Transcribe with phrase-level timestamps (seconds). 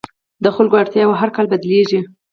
[0.43, 1.99] د خلکو اړتیاوې هر کال بدلېږي.